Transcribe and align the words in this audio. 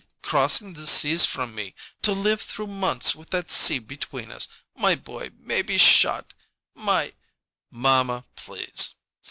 Crossing 0.23 0.73
the 0.73 0.87
seas 0.87 1.25
from 1.27 1.53
me! 1.53 1.75
To 2.01 2.11
live 2.11 2.41
through 2.41 2.65
months 2.65 3.13
with 3.13 3.29
that 3.29 3.51
sea 3.51 3.77
between 3.77 4.31
us 4.31 4.47
my 4.75 4.95
boy 4.95 5.29
maybe 5.37 5.77
shot 5.77 6.33
my" 6.73 7.13
"Mamma, 7.69 8.25
please!" 8.35 8.95